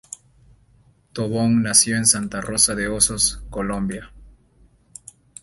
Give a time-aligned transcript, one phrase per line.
[1.13, 4.11] Tobón nació en Santa Rosa de Osos, Colombia.